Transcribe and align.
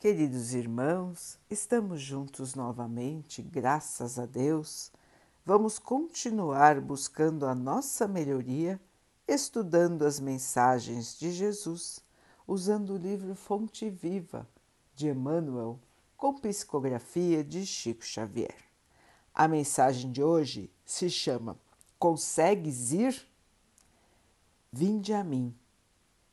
Queridos 0.00 0.54
irmãos, 0.54 1.38
estamos 1.50 2.00
juntos 2.00 2.54
novamente, 2.54 3.42
graças 3.42 4.18
a 4.18 4.24
Deus. 4.24 4.90
Vamos 5.44 5.78
continuar 5.78 6.80
buscando 6.80 7.44
a 7.44 7.54
nossa 7.54 8.08
melhoria, 8.08 8.80
estudando 9.28 10.06
as 10.06 10.18
mensagens 10.18 11.18
de 11.18 11.30
Jesus, 11.30 12.02
usando 12.48 12.94
o 12.94 12.96
livro 12.96 13.34
Fonte 13.34 13.90
Viva 13.90 14.48
de 14.94 15.08
Emmanuel, 15.08 15.78
com 16.16 16.32
psicografia 16.32 17.44
de 17.44 17.66
Chico 17.66 18.02
Xavier. 18.02 18.56
A 19.34 19.46
mensagem 19.46 20.10
de 20.10 20.22
hoje 20.22 20.70
se 20.82 21.10
chama 21.10 21.58
Consegues 21.98 22.90
ir? 22.90 23.22
Vinde 24.72 25.12
a 25.12 25.22
mim. 25.22 25.54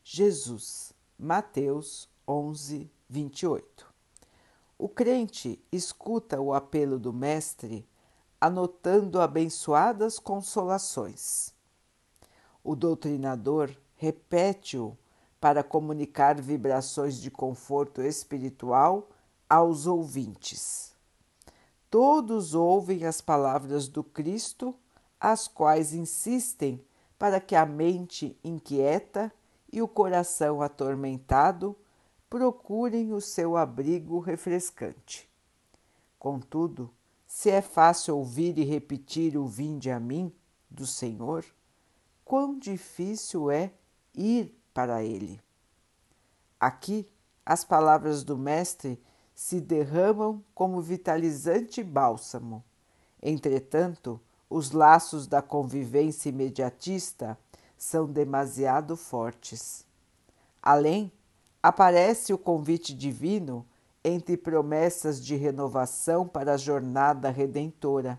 Jesus, 0.06 0.94
Mateus 1.20 2.08
11, 2.26 2.90
28. 3.10 3.86
O 4.78 4.90
crente 4.90 5.64
escuta 5.72 6.40
o 6.40 6.54
apelo 6.54 7.00
do 7.00 7.14
Mestre, 7.14 7.88
anotando 8.40 9.20
abençoadas 9.20 10.20
consolações. 10.20 11.54
O 12.64 12.76
doutrinador 12.76 13.76
repete-o 13.96 14.96
para 15.40 15.64
comunicar 15.64 16.40
vibrações 16.40 17.20
de 17.20 17.32
conforto 17.32 18.02
espiritual 18.02 19.10
aos 19.50 19.88
ouvintes. 19.88 20.94
Todos 21.90 22.54
ouvem 22.54 23.06
as 23.06 23.22
palavras 23.22 23.88
do 23.88 24.04
Cristo, 24.04 24.76
as 25.20 25.48
quais 25.48 25.94
insistem 25.94 26.84
para 27.18 27.40
que 27.40 27.56
a 27.56 27.66
mente 27.66 28.38
inquieta 28.44 29.32
e 29.72 29.82
o 29.82 29.88
coração 29.88 30.62
atormentado 30.62 31.76
procurem 32.30 33.14
o 33.14 33.22
seu 33.22 33.56
abrigo 33.56 34.20
refrescante. 34.20 35.30
Contudo, 36.20 36.94
se 37.26 37.50
é 37.50 37.62
fácil 37.62 38.18
ouvir 38.18 38.58
e 38.58 38.64
repetir 38.64 39.38
o 39.38 39.46
vinde 39.48 39.92
a 39.92 40.00
mim 40.00 40.34
do 40.70 40.86
Senhor, 40.86 41.46
quão 42.24 42.58
difícil 42.58 43.50
é 43.52 43.72
ir 44.14 44.54
para 44.74 45.04
ele. 45.04 45.40
Aqui, 46.60 47.08
as 47.46 47.64
palavras 47.64 48.24
do 48.24 48.38
Mestre 48.38 49.02
se 49.34 49.62
derramam 49.62 50.44
como 50.54 50.82
vitalizante 50.82 51.84
bálsamo. 51.84 52.64
Entretanto, 53.22 54.20
os 54.50 54.72
laços 54.72 55.28
da 55.28 55.42
convivência 55.42 56.30
imediatista 56.30 57.38
são 57.78 58.08
demasiado 58.08 58.98
fortes. 58.98 59.86
Além 60.62 61.12
aparece 61.68 62.32
o 62.32 62.38
convite 62.38 62.96
divino 62.96 63.66
entre 64.02 64.38
promessas 64.38 65.22
de 65.22 65.36
renovação 65.36 66.26
para 66.26 66.54
a 66.54 66.58
jornada 66.58 67.30
redentora. 67.30 68.18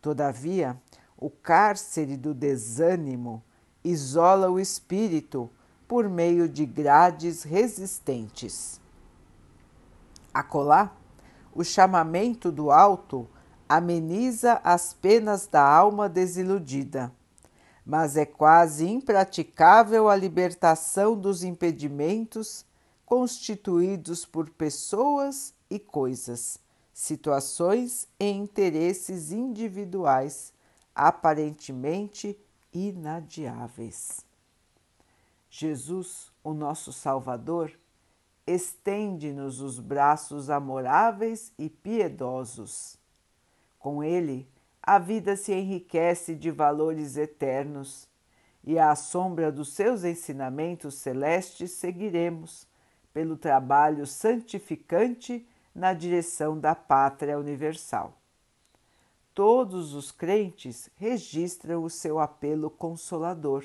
Todavia, 0.00 0.80
o 1.14 1.28
cárcere 1.28 2.16
do 2.16 2.32
desânimo 2.32 3.44
isola 3.84 4.50
o 4.50 4.58
espírito 4.58 5.50
por 5.86 6.08
meio 6.08 6.48
de 6.48 6.64
grades 6.64 7.42
resistentes. 7.42 8.80
Acolá, 10.32 10.96
o 11.54 11.62
chamamento 11.62 12.50
do 12.50 12.70
alto 12.70 13.28
ameniza 13.68 14.58
as 14.64 14.94
penas 14.94 15.46
da 15.46 15.62
alma 15.62 16.08
desiludida 16.08 17.12
mas 17.84 18.16
é 18.16 18.24
quase 18.24 18.88
impraticável 18.88 20.08
a 20.08 20.14
libertação 20.14 21.16
dos 21.16 21.42
impedimentos 21.42 22.64
constituídos 23.10 24.24
por 24.24 24.48
pessoas 24.50 25.52
e 25.68 25.80
coisas, 25.80 26.60
situações 26.94 28.06
e 28.20 28.30
interesses 28.30 29.32
individuais 29.32 30.52
aparentemente 30.94 32.38
inadiáveis. 32.72 34.24
Jesus, 35.50 36.30
o 36.44 36.54
nosso 36.54 36.92
Salvador, 36.92 37.72
estende-nos 38.46 39.60
os 39.60 39.80
braços 39.80 40.48
amoráveis 40.48 41.52
e 41.58 41.68
piedosos. 41.68 42.96
Com 43.80 44.04
ele, 44.04 44.48
a 44.80 45.00
vida 45.00 45.34
se 45.34 45.52
enriquece 45.52 46.36
de 46.36 46.52
valores 46.52 47.16
eternos 47.16 48.06
e 48.62 48.78
à 48.78 48.94
sombra 48.94 49.50
dos 49.50 49.72
seus 49.72 50.04
ensinamentos 50.04 50.94
celestes 50.94 51.72
seguiremos 51.72 52.70
pelo 53.12 53.36
trabalho 53.36 54.06
santificante 54.06 55.46
na 55.74 55.92
direção 55.92 56.58
da 56.58 56.74
pátria 56.74 57.38
universal. 57.38 58.16
Todos 59.34 59.94
os 59.94 60.10
crentes 60.10 60.90
registram 60.96 61.82
o 61.84 61.90
seu 61.90 62.18
apelo 62.18 62.68
consolador, 62.68 63.64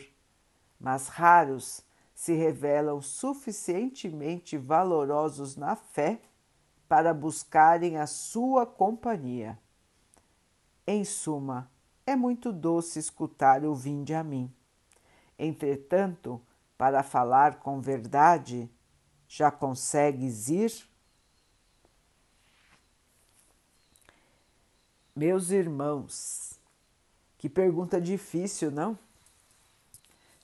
mas 0.79 1.07
raros 1.07 1.83
se 2.13 2.33
revelam 2.33 3.01
suficientemente 3.01 4.57
valorosos 4.57 5.55
na 5.55 5.75
fé 5.75 6.21
para 6.87 7.13
buscarem 7.13 7.97
a 7.97 8.07
sua 8.07 8.65
companhia. 8.65 9.59
Em 10.87 11.03
suma, 11.03 11.69
é 12.05 12.15
muito 12.15 12.53
doce 12.53 12.99
escutar 12.99 13.65
o 13.65 13.73
vinde 13.73 14.13
a 14.13 14.23
mim. 14.23 14.53
Entretanto, 15.37 16.39
para 16.77 17.01
falar 17.03 17.59
com 17.59 17.81
verdade, 17.81 18.69
já 19.35 19.51
consegues 19.51 20.47
ir? 20.47 20.73
Meus 25.13 25.49
irmãos, 25.49 26.53
que 27.37 27.49
pergunta 27.49 27.99
difícil, 27.99 28.71
não? 28.71 28.97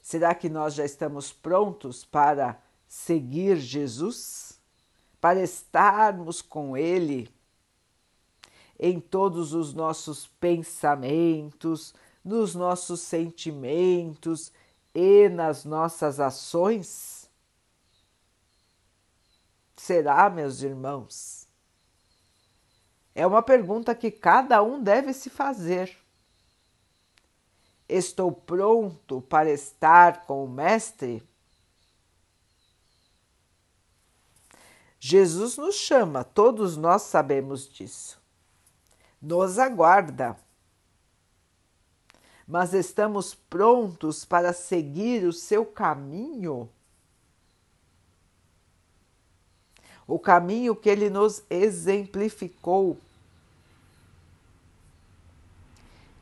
Será 0.01 0.35
que 0.35 0.50
nós 0.50 0.74
já 0.74 0.84
estamos 0.84 1.31
prontos 1.31 2.03
para 2.03 2.62
seguir 2.85 3.56
Jesus? 3.59 4.59
Para 5.22 5.41
estarmos 5.41 6.41
com 6.41 6.75
Ele 6.75 7.30
em 8.78 9.00
todos 9.00 9.53
os 9.53 9.74
nossos 9.74 10.28
pensamentos, 10.28 11.94
nos 12.25 12.56
nossos 12.56 13.00
sentimentos 13.00 14.51
e 14.94 15.30
nas 15.30 15.63
nossas 15.63 16.19
ações? 16.19 17.20
Será, 19.81 20.30
meus 20.30 20.62
irmãos? 20.62 21.47
É 23.16 23.25
uma 23.25 23.42
pergunta 23.42 23.96
que 23.96 24.12
cada 24.12 24.62
um 24.62 24.81
deve 24.81 25.12
se 25.12 25.30
fazer. 25.30 25.97
Estou 27.90 28.31
pronto 28.31 29.22
para 29.22 29.50
estar 29.50 30.25
com 30.28 30.46
o 30.46 30.47
Mestre? 30.47 31.28
Jesus 35.00 35.58
nos 35.58 35.75
chama, 35.75 36.24
todos 36.24 36.78
nós 36.78 37.02
sabemos 37.02 37.68
disso 37.68 38.22
nos 39.22 39.59
aguarda. 39.59 40.36
Mas 42.48 42.74
estamos 42.74 43.36
prontos 43.36 44.25
para 44.25 44.52
seguir 44.52 45.25
o 45.25 45.31
seu 45.31 45.66
caminho? 45.66 46.69
O 50.07 50.19
caminho 50.19 50.75
que 50.75 50.89
ele 50.89 51.09
nos 51.09 51.44
exemplificou, 51.50 52.97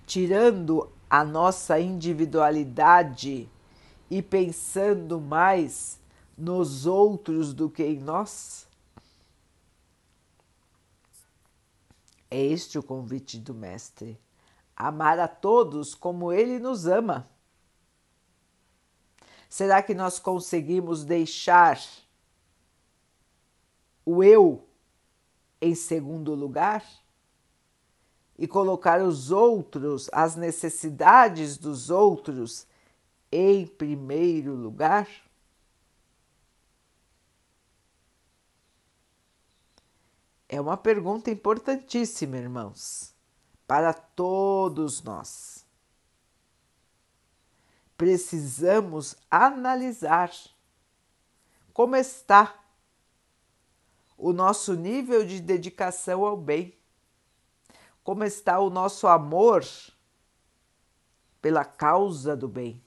tirando 0.05 0.89
a 1.09 1.23
nossa 1.23 1.79
individualidade 1.79 3.49
e 4.09 4.21
pensando 4.21 5.19
mais 5.19 5.99
nos 6.37 6.85
outros 6.85 7.53
do 7.53 7.69
que 7.69 7.83
em 7.83 7.99
nós? 7.99 8.67
É 12.29 12.39
este 12.39 12.77
o 12.77 12.83
convite 12.83 13.39
do 13.39 13.53
Mestre: 13.53 14.19
amar 14.75 15.19
a 15.19 15.27
todos 15.27 15.95
como 15.95 16.31
ele 16.31 16.59
nos 16.59 16.85
ama. 16.85 17.27
Será 19.49 19.81
que 19.81 19.95
nós 19.95 20.19
conseguimos 20.19 21.03
deixar 21.03 21.81
o 24.09 24.23
eu 24.23 24.67
em 25.61 25.75
segundo 25.75 26.33
lugar 26.33 26.83
e 28.35 28.47
colocar 28.47 29.03
os 29.03 29.29
outros, 29.29 30.09
as 30.11 30.35
necessidades 30.35 31.57
dos 31.57 31.91
outros 31.91 32.65
em 33.31 33.67
primeiro 33.67 34.55
lugar? 34.55 35.07
É 40.47 40.59
uma 40.59 40.75
pergunta 40.75 41.29
importantíssima, 41.29 42.37
irmãos, 42.37 43.13
para 43.67 43.93
todos 43.93 45.03
nós. 45.03 45.63
Precisamos 47.95 49.15
analisar 49.29 50.31
como 51.71 51.95
está 51.95 52.59
o 54.19 54.33
nosso 54.33 54.75
nível 54.75 55.25
de 55.25 55.39
dedicação 55.39 56.25
ao 56.25 56.35
bem? 56.35 56.77
Como 58.03 58.23
está 58.25 58.59
o 58.59 58.69
nosso 58.69 59.07
amor 59.07 59.63
pela 61.41 61.63
causa 61.63 62.35
do 62.35 62.47
bem? 62.47 62.83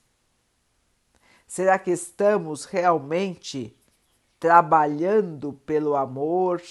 Será 1.47 1.79
que 1.79 1.91
estamos 1.91 2.67
realmente 2.67 3.75
trabalhando 4.39 5.55
pelo 5.65 5.97
amor, 5.97 6.63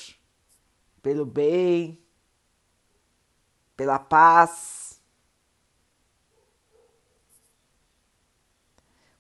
pelo 1.02 1.26
bem, 1.26 2.00
pela 3.76 3.98
paz? 3.98 5.02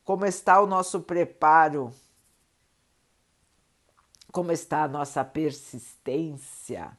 Como 0.03 0.25
está 0.25 0.61
o 0.61 0.67
nosso 0.67 1.01
preparo? 1.01 1.93
Como 4.31 4.51
está 4.51 4.83
a 4.83 4.87
nossa 4.87 5.23
persistência? 5.25 6.97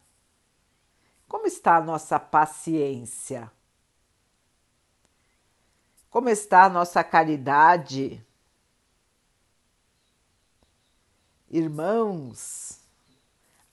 Como 1.27 1.47
está 1.47 1.77
a 1.77 1.81
nossa 1.81 2.21
paciência? 2.21 3.51
Como 6.11 6.29
está 6.29 6.65
a 6.65 6.69
nossa 6.69 7.03
caridade? 7.03 8.23
Irmãos, 11.51 12.81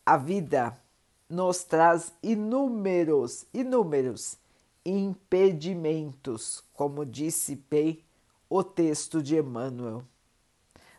a 0.06 0.16
vida 0.16 0.80
nos 1.30 1.64
traz 1.64 2.14
inúmeros, 2.24 3.46
inúmeros 3.54 4.38
impedimentos, 4.86 6.64
como 6.74 7.06
disse 7.06 7.56
bem 7.70 8.04
o 8.50 8.64
texto 8.64 9.22
de 9.22 9.38
Emmanuel. 9.38 10.04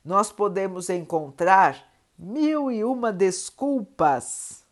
Nós 0.04 0.30
podemos 0.30 0.88
encontrar 0.88 1.89
mil 2.22 2.70
e 2.70 2.84
uma 2.84 3.10
desculpas 3.10 4.62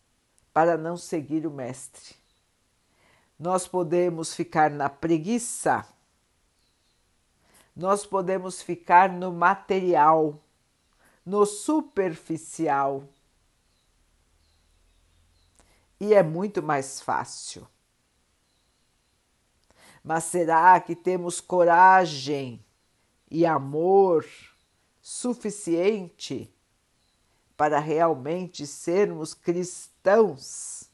para 0.52 0.76
não 0.76 0.98
seguir 0.98 1.46
o 1.46 1.50
Mestre. 1.50 2.14
Nós 3.38 3.66
podemos 3.66 4.34
ficar 4.34 4.70
na 4.70 4.90
preguiça, 4.90 5.86
nós 7.74 8.04
podemos 8.04 8.60
ficar 8.60 9.10
no 9.10 9.32
material 9.32 10.38
no 11.24 11.46
superficial. 11.46 13.04
E 16.00 16.12
é 16.14 16.22
muito 16.22 16.62
mais 16.62 17.00
fácil. 17.00 17.66
Mas 20.02 20.24
será 20.24 20.80
que 20.80 20.94
temos 20.94 21.40
coragem 21.40 22.64
e 23.30 23.44
amor 23.44 24.26
suficiente 25.00 26.52
para 27.58 27.80
realmente 27.80 28.64
sermos 28.68 29.34
cristãos? 29.34 30.88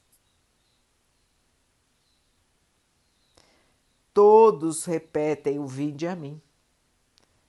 Todos 4.14 4.86
repetem 4.86 5.58
o 5.58 5.66
vinde 5.66 6.08
a 6.08 6.16
mim, 6.16 6.40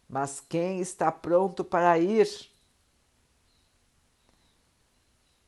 mas 0.09 0.41
quem 0.41 0.81
está 0.81 1.13
pronto 1.13 1.63
para 1.63 1.97
ir? 1.97 2.27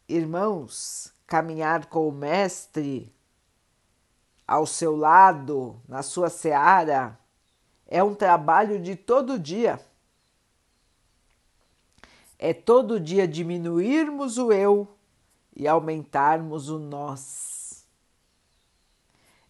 Irmãos, 0.07 1.13
caminhar 1.25 1.87
com 1.87 2.07
o 2.07 2.11
Mestre 2.11 3.13
ao 4.47 4.65
seu 4.65 4.95
lado, 4.95 5.81
na 5.85 6.01
sua 6.01 6.29
seara, 6.29 7.19
é 7.85 8.01
um 8.01 8.15
trabalho 8.15 8.81
de 8.81 8.95
todo 8.95 9.37
dia. 9.37 9.85
É 12.39 12.53
todo 12.53 12.99
dia 12.99 13.27
diminuirmos 13.27 14.37
o 14.37 14.51
eu 14.51 14.87
e 15.55 15.67
aumentarmos 15.67 16.69
o 16.69 16.77
nós. 16.77 17.85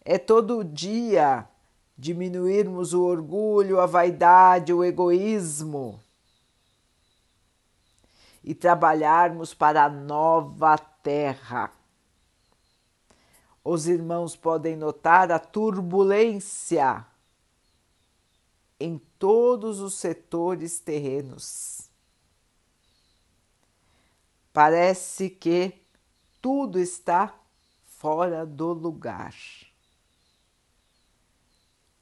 É 0.04 0.16
todo 0.16 0.64
dia 0.64 1.46
diminuirmos 1.96 2.94
o 2.94 3.02
orgulho, 3.02 3.80
a 3.80 3.86
vaidade, 3.86 4.72
o 4.72 4.82
egoísmo 4.82 6.00
e 8.42 8.54
trabalharmos 8.54 9.52
para 9.52 9.84
a 9.84 9.90
nova 9.90 10.78
terra. 10.78 11.70
Os 13.62 13.86
irmãos 13.86 14.34
podem 14.34 14.76
notar 14.76 15.30
a 15.30 15.38
turbulência 15.38 17.04
em 18.80 18.98
todos 19.18 19.80
os 19.80 19.94
setores 19.94 20.80
terrenos. 20.80 21.87
Parece 24.58 25.30
que 25.30 25.72
tudo 26.42 26.80
está 26.80 27.32
fora 27.86 28.44
do 28.44 28.72
lugar. 28.72 29.32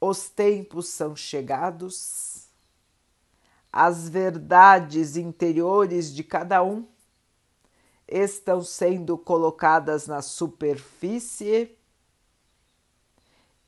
Os 0.01 0.27
tempos 0.27 0.87
são 0.87 1.15
chegados. 1.15 2.47
As 3.71 4.09
verdades 4.09 5.17
interiores 5.17 6.11
de 6.11 6.23
cada 6.23 6.63
um 6.63 6.87
estão 8.07 8.63
sendo 8.63 9.19
colocadas 9.19 10.07
na 10.07 10.23
superfície. 10.23 11.77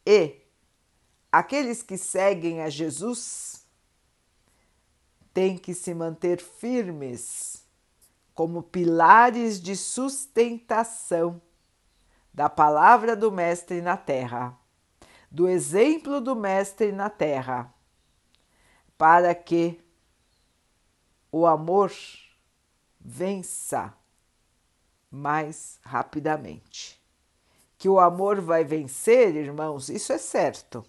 E 0.04 0.36
aqueles 1.32 1.84
que 1.84 1.96
seguem 1.96 2.64
a 2.64 2.72
Jesus 2.72 3.64
têm 5.32 5.60
que 5.60 5.76
se 5.76 5.94
manter 5.94 6.42
firmes 6.42 7.59
como 8.40 8.64
pilares 8.64 9.60
de 9.60 9.76
sustentação 9.76 11.42
da 12.34 12.50
palavra 12.50 13.14
do 13.14 13.30
Mestre 13.30 13.82
na 13.82 13.98
terra, 13.98 14.58
do 15.30 15.46
exemplo 15.46 16.22
do 16.22 16.38
Mestre 16.38 16.94
na 16.94 17.10
terra, 17.10 17.74
para 18.98 19.36
que 19.36 19.84
o 21.30 21.46
amor 21.46 21.92
vença 22.98 23.94
mais 25.12 25.78
rapidamente. 25.84 26.98
Que 27.78 27.90
o 27.90 28.00
amor 28.00 28.40
vai 28.40 28.64
vencer, 28.64 29.36
irmãos, 29.36 29.90
isso 29.90 30.14
é 30.14 30.18
certo. 30.18 30.86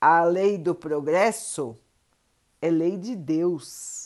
A 0.00 0.24
lei 0.24 0.56
do 0.56 0.74
progresso 0.74 1.76
é 2.62 2.70
lei 2.70 2.96
de 2.96 3.14
Deus. 3.14 4.05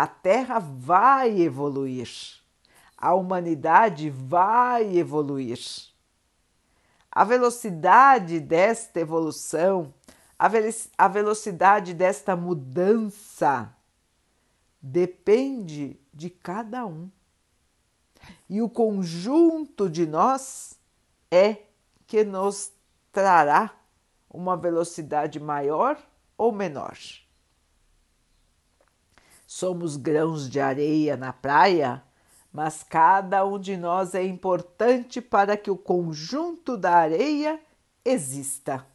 A 0.00 0.06
Terra 0.06 0.60
vai 0.60 1.40
evoluir, 1.40 2.08
a 2.96 3.14
humanidade 3.14 4.10
vai 4.10 4.96
evoluir. 4.96 5.58
A 7.10 7.24
velocidade 7.24 8.38
desta 8.38 9.00
evolução 9.00 9.92
a 10.38 11.08
velocidade 11.08 11.94
desta 11.94 12.36
mudança 12.36 13.74
depende 14.80 15.98
de 16.14 16.30
cada 16.30 16.86
um. 16.86 17.10
E 18.48 18.62
o 18.62 18.70
conjunto 18.70 19.90
de 19.90 20.06
nós 20.06 20.78
é 21.28 21.56
que 22.06 22.22
nos 22.22 22.70
trará 23.10 23.74
uma 24.30 24.56
velocidade 24.56 25.40
maior 25.40 25.98
ou 26.36 26.52
menor. 26.52 26.96
Somos 29.50 29.96
grãos 29.96 30.46
de 30.50 30.60
areia 30.60 31.16
na 31.16 31.32
praia, 31.32 32.04
mas 32.52 32.82
cada 32.82 33.46
um 33.46 33.58
de 33.58 33.78
nós 33.78 34.14
é 34.14 34.22
importante 34.22 35.22
para 35.22 35.56
que 35.56 35.70
o 35.70 35.76
conjunto 35.76 36.76
da 36.76 36.94
areia 36.94 37.58
exista. 38.04 38.86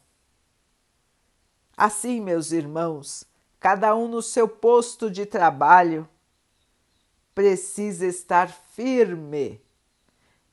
Assim, 1.76 2.20
meus 2.20 2.52
irmãos, 2.52 3.24
cada 3.58 3.96
um 3.96 4.06
no 4.06 4.22
seu 4.22 4.46
posto 4.46 5.10
de 5.10 5.26
trabalho, 5.26 6.08
precisa 7.34 8.06
estar 8.06 8.48
firme, 8.48 9.60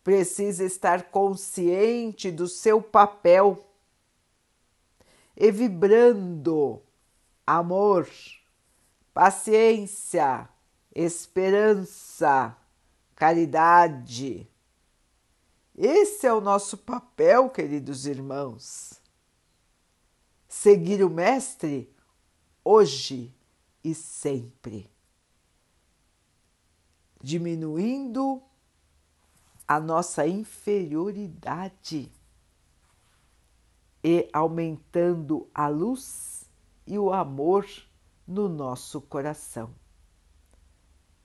precisa 0.03 0.63
estar 0.65 1.11
consciente 1.11 2.31
do 2.31 2.47
seu 2.47 2.81
papel 2.81 3.63
e 5.37 5.51
vibrando 5.51 6.81
amor, 7.45 8.09
paciência, 9.13 10.47
esperança, 10.93 12.55
caridade. 13.15 14.49
Esse 15.77 16.27
é 16.27 16.33
o 16.33 16.41
nosso 16.41 16.77
papel, 16.77 17.49
queridos 17.49 18.05
irmãos 18.05 19.01
seguir 20.51 21.01
o 21.01 21.09
Mestre 21.09 21.89
hoje 22.61 23.33
e 23.81 23.95
sempre, 23.95 24.91
diminuindo 27.19 28.43
a 29.65 29.79
nossa 29.79 30.27
inferioridade 30.27 32.11
e 34.03 34.29
aumentando 34.33 35.49
a 35.53 35.69
luz 35.69 36.43
e 36.85 36.99
o 36.99 37.13
amor 37.13 37.65
no 38.27 38.47
nosso 38.47 39.01
coração. 39.01 39.73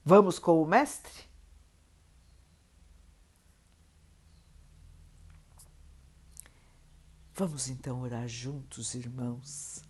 Vamos 0.04 0.38
com 0.38 0.62
o 0.62 0.66
Mestre? 0.66 1.24
Vamos 7.34 7.68
então 7.68 8.00
orar 8.00 8.26
juntos, 8.26 8.94
irmãos, 8.94 9.82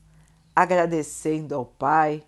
agradecendo 0.55 1.55
ao 1.55 1.65
Pai 1.65 2.27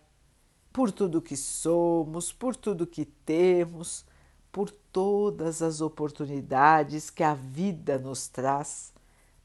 por 0.73 0.92
tudo 0.92 1.20
que 1.20 1.37
somos, 1.37 2.32
por 2.32 2.54
tudo 2.54 2.87
que 2.87 3.04
temos, 3.04 4.04
por 4.52 4.70
todas 4.70 5.61
as 5.61 5.80
oportunidades 5.80 7.11
que 7.11 7.25
a 7.25 7.35
vida 7.35 7.99
nos 7.99 8.28
traz 8.28 8.92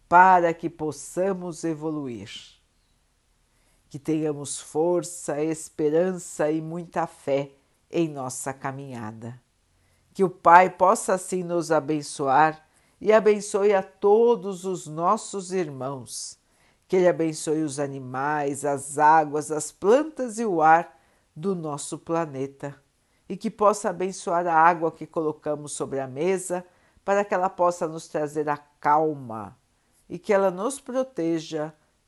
para 0.08 0.54
que 0.54 0.70
possamos 0.70 1.64
evoluir. 1.64 2.30
Que 3.94 4.00
tenhamos 4.00 4.60
força, 4.60 5.40
esperança 5.44 6.50
e 6.50 6.60
muita 6.60 7.06
fé 7.06 7.52
em 7.92 8.10
nossa 8.10 8.52
caminhada. 8.52 9.40
Que 10.16 10.24
o 10.24 10.30
Pai 10.32 10.68
possa 10.68 11.14
assim 11.14 11.44
nos 11.44 11.72
abençoar 11.72 12.68
e 13.00 13.14
abençoe 13.14 13.72
a 13.72 13.84
todos 13.84 14.66
os 14.66 14.88
nossos 14.88 15.52
irmãos. 15.52 16.40
Que 16.88 16.96
Ele 16.96 17.08
abençoe 17.08 17.62
os 17.62 17.80
animais, 17.80 18.66
as 18.66 18.98
águas, 18.98 19.52
as 19.52 19.72
plantas 19.72 20.40
e 20.40 20.46
o 20.48 20.60
ar 20.60 21.00
do 21.36 21.54
nosso 21.54 22.00
planeta. 22.00 22.76
E 23.30 23.38
que 23.38 23.52
possa 23.52 23.92
abençoar 23.92 24.48
a 24.48 24.56
água 24.56 24.92
que 24.92 25.06
colocamos 25.06 25.72
sobre 25.72 26.00
a 26.00 26.08
mesa 26.08 26.66
para 27.06 27.24
que 27.24 27.36
ela 27.36 27.48
possa 27.48 27.88
nos 27.88 28.08
trazer 28.08 28.50
a 28.50 28.58
calma 28.58 29.56
e 30.10 30.18
que 30.18 30.34
ela 30.34 30.50
nos 30.50 30.80
proteja 30.80 31.72